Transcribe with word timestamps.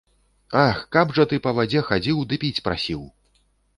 Ах 0.61 0.79
каб 0.95 1.13
жа 1.17 1.27
ты 1.33 1.39
па 1.47 1.53
вадзе 1.59 1.85
хадзіў 1.91 2.25
ды 2.33 2.43
піць 2.45 2.63
прасіў. 2.69 3.05